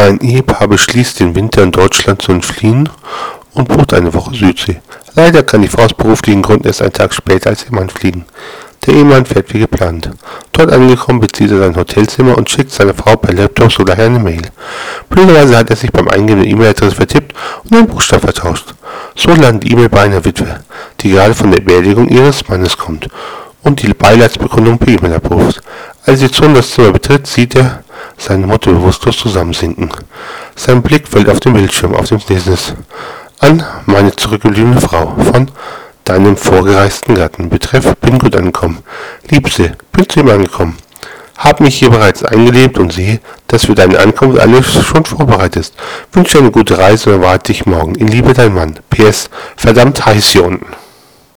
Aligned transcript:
Ein 0.00 0.18
Ehepaar 0.20 0.66
beschließt, 0.66 1.20
den 1.20 1.34
Winter 1.34 1.62
in 1.62 1.72
Deutschland 1.72 2.22
zu 2.22 2.32
entfliehen 2.32 2.88
und 3.52 3.68
bucht 3.68 3.92
eine 3.92 4.14
Woche 4.14 4.34
Südsee. 4.34 4.80
Leider 5.14 5.42
kann 5.42 5.60
die 5.60 5.68
Frau 5.68 5.82
aus 5.82 5.92
beruflichen 5.92 6.40
Gründen 6.40 6.66
erst 6.68 6.80
einen 6.80 6.94
Tag 6.94 7.12
später 7.12 7.50
als 7.50 7.66
ihr 7.66 7.74
Mann 7.74 7.90
fliegen. 7.90 8.24
Der 8.86 8.94
Ehemann 8.94 9.26
fährt 9.26 9.52
wie 9.52 9.58
geplant. 9.58 10.08
Dort 10.52 10.72
angekommen 10.72 11.20
bezieht 11.20 11.50
er 11.50 11.58
sein 11.58 11.76
Hotelzimmer 11.76 12.38
und 12.38 12.48
schickt 12.48 12.72
seiner 12.72 12.94
Frau 12.94 13.14
per 13.16 13.34
Laptop 13.34 13.70
so 13.70 13.84
eine 13.84 14.18
Mail. 14.18 14.40
Blöderweise 15.10 15.58
hat 15.58 15.68
er 15.68 15.76
sich 15.76 15.92
beim 15.92 16.08
Eingeben 16.08 16.44
der 16.44 16.50
E-Mail-Adresse 16.50 16.96
vertippt 16.96 17.34
und 17.64 17.76
einen 17.76 17.86
Buchstaben 17.86 18.22
vertauscht. 18.22 18.72
So 19.14 19.34
landet 19.34 19.64
die 19.64 19.72
E-Mail 19.72 19.90
bei 19.90 20.00
einer 20.00 20.24
Witwe, 20.24 20.60
die 21.00 21.10
gerade 21.10 21.34
von 21.34 21.50
der 21.50 21.60
Beerdigung 21.60 22.08
ihres 22.08 22.48
Mannes 22.48 22.78
kommt 22.78 23.06
und 23.64 23.82
die 23.82 23.92
Beileidsbekundung 23.92 24.78
per 24.78 24.94
E-Mail 24.94 25.12
abruft. 25.16 25.60
Als 26.06 26.20
die 26.20 26.30
Zone 26.30 26.54
das 26.54 26.70
Zimmer 26.70 26.92
betritt, 26.92 27.26
sieht 27.26 27.54
er 27.54 27.84
seine 28.20 28.46
Mutter 28.46 28.70
bewusstlos 28.70 29.16
zusammensinken. 29.16 29.90
Sein 30.54 30.82
Blick 30.82 31.08
fällt 31.08 31.28
auf 31.28 31.40
den 31.40 31.54
Bildschirm, 31.54 31.94
auf 31.94 32.08
dem 32.08 32.20
Business. 32.20 32.74
An 33.38 33.64
meine 33.86 34.14
zurückgebliebene 34.14 34.80
Frau 34.80 35.16
von 35.32 35.50
deinem 36.04 36.36
vorgereisten 36.36 37.14
Gatten. 37.14 37.48
Betreff, 37.48 37.96
bin 37.96 38.18
gut 38.18 38.36
angekommen. 38.36 38.78
Liebste, 39.28 39.76
bin 39.92 40.08
zu 40.08 40.20
ihm 40.20 40.28
angekommen. 40.28 40.76
Hab 41.38 41.60
mich 41.60 41.78
hier 41.78 41.88
bereits 41.88 42.22
eingelebt 42.22 42.76
und 42.76 42.92
sehe, 42.92 43.20
dass 43.46 43.64
für 43.64 43.74
deine 43.74 43.98
Ankunft 43.98 44.38
alles 44.38 44.70
schon 44.84 45.06
vorbereitet 45.06 45.56
ist. 45.56 45.74
Wünsche 46.12 46.38
eine 46.38 46.50
gute 46.50 46.76
Reise 46.76 47.08
und 47.14 47.22
erwarte 47.22 47.52
dich 47.52 47.64
morgen. 47.64 47.94
In 47.94 48.08
Liebe 48.08 48.34
dein 48.34 48.52
Mann. 48.52 48.78
PS, 48.90 49.30
verdammt 49.56 50.04
heiß 50.04 50.28
hier 50.28 50.44
unten. 50.44 50.66